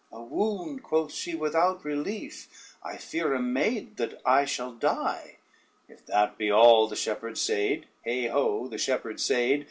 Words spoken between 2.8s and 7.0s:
I fear a maid that I shall die." "If that be all," the